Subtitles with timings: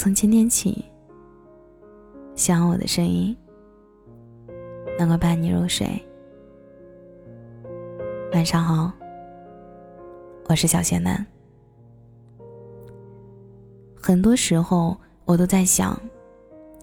[0.00, 0.82] 从今天起，
[2.34, 3.36] 希望我的声音
[4.98, 5.86] 能够伴你入睡。
[8.32, 8.90] 晚上好，
[10.48, 11.26] 我是小仙男。
[13.94, 14.96] 很多时候，
[15.26, 16.00] 我都在想，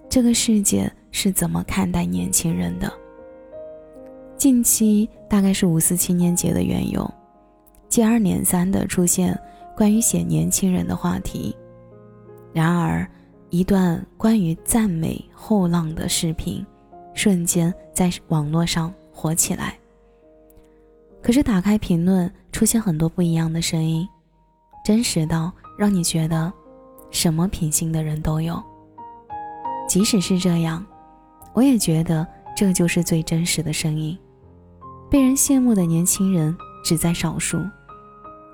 [0.08, 2.88] 这个世界是怎么看待年轻人的？
[4.36, 7.04] 近期大概是五四青年节的缘由，
[7.88, 9.36] 接二连三的出现
[9.76, 11.52] 关于写年轻人的话题。
[12.52, 13.08] 然而，
[13.50, 16.64] 一段关于赞美后浪的视频，
[17.14, 19.78] 瞬间在网络上火起来。
[21.22, 24.08] 可是打开评论，出现很多不一样的声音，
[24.84, 26.52] 真实到让你觉得，
[27.10, 28.62] 什么品性的人都有。
[29.88, 30.84] 即使是这样，
[31.52, 34.16] 我也觉得这就是最真实的声音。
[35.10, 37.58] 被人羡慕的年轻人只在少数，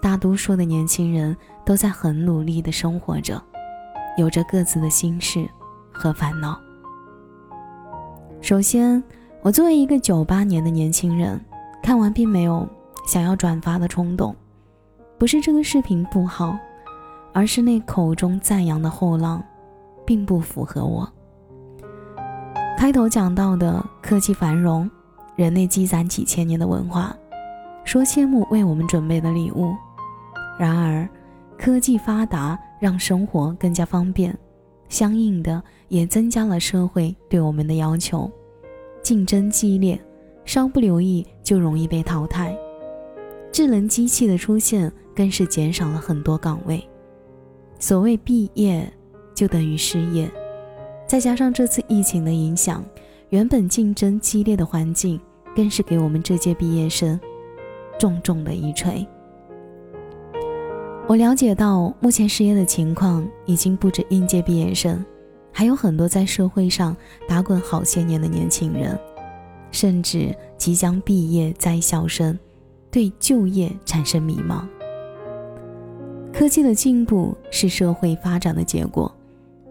[0.01, 1.37] 大多数的年轻人
[1.67, 3.43] 都在很努力的生活着，
[4.17, 5.49] 有着各自的心事
[5.93, 6.59] 和烦恼。
[8.41, 9.03] 首先，
[9.43, 11.41] 我作为一个九八年的年轻人。
[11.83, 12.67] 看完并没有
[13.07, 14.35] 想要转发的冲动，
[15.19, 16.57] 不是这个视频不好，
[17.35, 19.45] 而是那口中赞扬的后浪，
[20.07, 21.07] 并不符合我。
[22.79, 24.91] 开头讲到的科技繁荣，
[25.37, 27.15] 人类积攒几千年的文化，
[27.85, 29.75] 说羡慕为我们准备的礼物。
[30.59, 31.07] 然而，
[31.59, 34.37] 科技发达让生活更加方便，
[34.91, 38.31] 相应的也增加了社会对我们的要求，
[39.03, 39.99] 竞争激烈。
[40.45, 42.55] 稍不留意就容易被淘汰，
[43.51, 46.87] 智能机器的出现更是减少了很多岗位。
[47.79, 48.87] 所谓毕业
[49.35, 50.31] 就等于失业，
[51.07, 52.85] 再加上这次疫情的影响，
[53.31, 55.19] 原本竞争激烈的环境
[55.57, 57.19] 更是给我们这届毕业生
[57.99, 59.07] 重重的一锤。
[61.07, 65.05] 我了解到，目前失业的情况已经不止应届毕业生，
[65.53, 66.97] 还有很多在社会上
[67.29, 68.99] 打滚好些年的年轻人。
[69.71, 72.39] 甚至即将毕业在校生，
[72.91, 74.65] 对就业产生迷茫。
[76.33, 79.13] 科技的进步是社会发展的结果，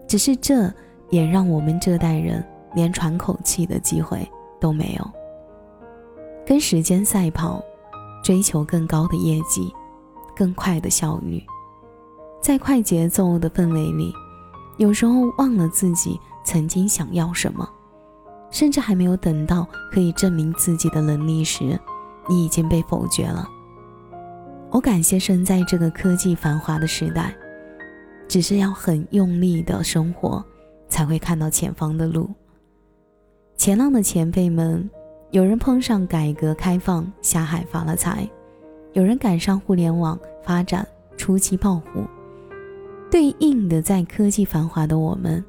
[0.06, 0.72] 只是这
[1.10, 2.44] 也让我们这代人
[2.74, 4.28] 连喘口气的机会
[4.60, 5.10] 都没有。
[6.46, 7.60] 跟时间赛跑，
[8.22, 9.72] 追求更高的业绩，
[10.36, 11.42] 更快的效率，
[12.40, 14.12] 在快节奏的氛围里，
[14.76, 17.68] 有时候忘了自己曾经想要什么。
[18.50, 21.76] 甚至还没有等到可以证明自己的能力时，
[22.28, 23.48] 你已经被否决了。
[24.70, 27.34] 我感谢生在这个科技繁华的时代，
[28.28, 30.44] 只是要很用力的生活，
[30.88, 32.30] 才会看到前方的路。
[33.56, 34.88] 前浪的前辈们，
[35.32, 38.28] 有人碰上改革开放下海发了财，
[38.94, 42.08] 有人赶上互联网发展初期爆火。
[43.10, 45.44] 对应的，在科技繁华的我们。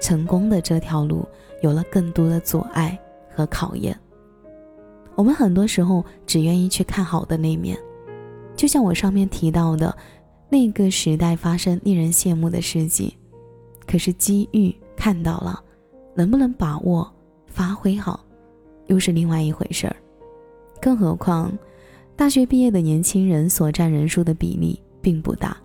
[0.00, 1.28] 成功的这条路
[1.60, 2.98] 有了更多的阻碍
[3.28, 3.94] 和考验。
[5.14, 7.78] 我们很多时候只愿意去看好的那面，
[8.56, 9.94] 就像我上面提到的，
[10.48, 13.14] 那个时代发生令人羡慕的事迹。
[13.86, 15.62] 可是机遇看到了，
[16.14, 17.12] 能不能把握
[17.46, 18.24] 发挥好，
[18.86, 19.94] 又是另外一回事儿。
[20.80, 21.52] 更何况，
[22.20, 25.56] 大学毕业的年轻人所占人数的比例并不大，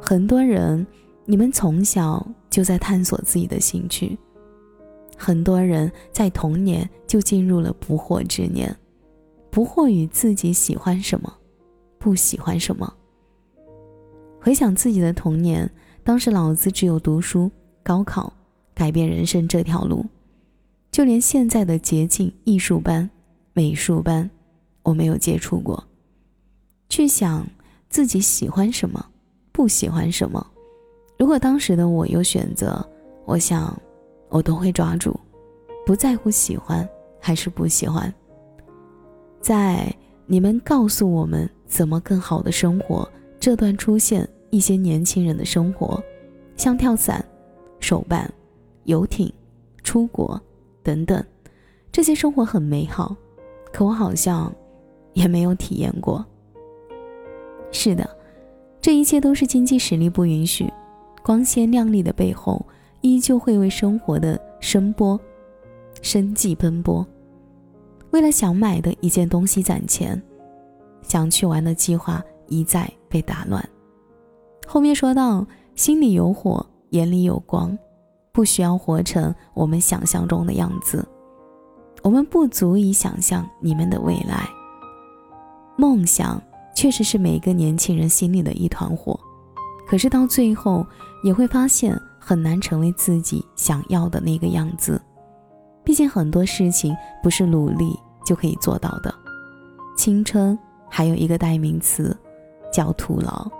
[0.00, 0.84] 很多人。
[1.26, 4.18] 你们从小就在探索自己的兴趣，
[5.16, 8.76] 很多人在童年就进入了不惑之年，
[9.48, 11.32] 不惑于自己喜欢什么，
[11.96, 12.92] 不喜欢什么。
[14.40, 15.70] 回想自己的童年，
[16.02, 17.48] 当时老子只有读书、
[17.84, 18.32] 高考、
[18.74, 20.04] 改变人生这条路，
[20.90, 23.08] 就连现在的捷径艺术班、
[23.52, 24.28] 美术班，
[24.90, 25.82] 我没有接触过。
[26.88, 27.46] 去想
[27.88, 29.06] 自己喜欢什么，
[29.52, 30.44] 不喜欢什么。
[31.16, 32.84] 如果当时的我有选择，
[33.24, 33.80] 我想，
[34.28, 35.14] 我都会抓住，
[35.86, 36.86] 不在乎喜欢
[37.20, 38.12] 还是不喜欢。
[39.40, 39.94] 在
[40.26, 43.08] 你们告诉我们怎么更好的生活
[43.38, 46.02] 这段，出现一些年轻人的生活，
[46.56, 47.24] 像跳伞、
[47.78, 48.28] 手办、
[48.84, 49.32] 游艇、
[49.84, 50.40] 出国
[50.82, 51.24] 等等，
[51.92, 53.16] 这些生活很美好，
[53.72, 54.52] 可我好像
[55.12, 56.24] 也没有体验过。
[57.72, 58.08] 是的，
[58.80, 60.70] 这一切都是经济实力不允许。
[61.22, 62.64] 光鲜亮丽的背后，
[63.00, 65.18] 依旧会为生活的声波、
[66.02, 67.06] 生计奔波。
[68.10, 70.20] 为了想买的一件东西攒钱，
[71.02, 73.62] 想去玩的计划一再被打乱。
[74.66, 77.78] 后面说到，心里有火，眼里有光，
[78.32, 81.06] 不需要活成我们想象中的样子。
[82.02, 84.48] 我们不足以想象你们的未来。
[85.80, 86.38] 梦想
[86.74, 89.18] 确实是每个年轻人心里的一团火。
[89.88, 90.86] 可是到最后
[91.24, 95.00] 也会发现很难成为自己想要的那个样子。
[95.82, 99.12] 毕竟很多事情不是努力就可以做到的。
[99.96, 100.56] 青春
[100.86, 102.14] 还有一个代名词，
[102.70, 103.50] 叫徒劳。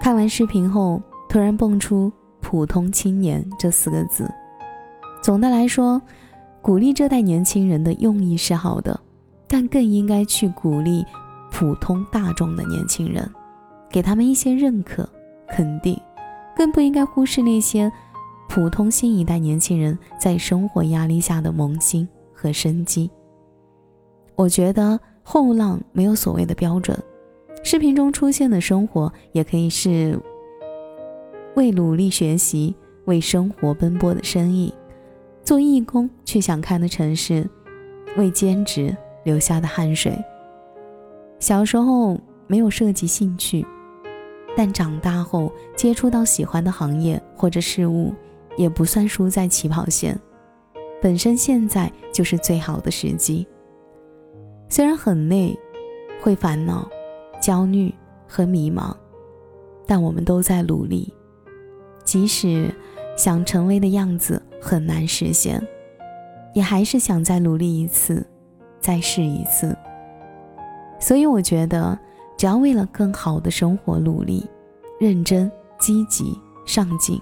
[0.00, 2.10] 看完视频后，突然蹦出
[2.40, 4.30] “普通青年”这四个字。
[5.20, 6.00] 总的来说，
[6.62, 8.98] 鼓励这代年轻人的用意是好的，
[9.52, 11.04] 但更应该去鼓励
[11.50, 13.30] 普通大众的年轻人，
[13.90, 15.06] 给他们一些认可、
[15.46, 15.94] 肯定，
[16.56, 17.92] 更不应该忽视那些
[18.48, 23.10] 普通新一代年轻人在生活压力下的萌新和生机。
[24.36, 26.98] 我觉得后浪没有所谓的标准，
[27.62, 30.18] 视频中出现的生活也可以是
[31.56, 34.72] 为努力学习、为生活奔波的身影。
[35.44, 37.46] 做义工去想看的城市，
[38.16, 40.16] 为兼职流下的汗水。
[41.38, 43.66] 小时候没有涉及兴趣，
[44.56, 48.14] 但长大后接触到喜欢的行业或者事物，
[48.56, 50.18] 也不算输在起跑线。
[51.00, 53.46] 本身现在就是最好的时机。
[54.68, 55.58] 虽然很累，
[56.20, 56.88] 会烦恼、
[57.40, 57.92] 焦虑
[58.28, 58.94] 和迷茫，
[59.86, 61.12] 但我们都在努力。
[62.04, 62.72] 即使
[63.16, 64.42] 想成为的样子。
[64.64, 65.60] 很难实现，
[66.54, 68.24] 也还是想再努力一次，
[68.82, 69.74] 再试一次。
[70.98, 71.98] 所以我觉得，
[72.36, 74.46] 只要为了更好的生活努力，
[75.00, 77.18] 认真、积极、上进，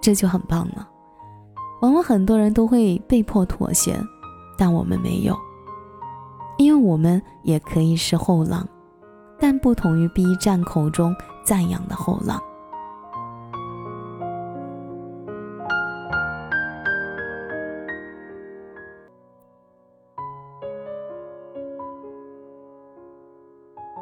[0.00, 0.88] 这就很棒了。
[1.80, 3.94] 往往很多人都会被迫妥协，
[4.56, 5.36] 但我们没有，
[6.58, 8.66] 因为我们也可以是后浪，
[9.38, 11.14] 但不同于 B 站口中
[11.44, 12.42] 赞扬的后浪。